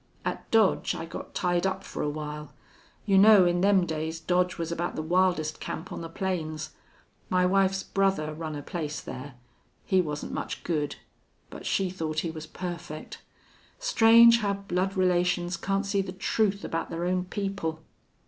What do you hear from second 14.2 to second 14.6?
how